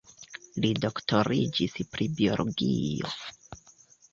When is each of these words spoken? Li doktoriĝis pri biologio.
Li 0.63 0.69
doktoriĝis 0.85 1.77
pri 1.91 2.07
biologio. 2.21 3.13